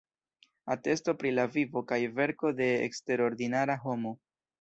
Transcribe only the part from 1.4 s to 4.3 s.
vivo kaj verko de eksterordinara homo".